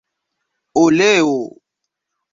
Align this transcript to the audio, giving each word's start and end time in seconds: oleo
oleo 0.81 1.35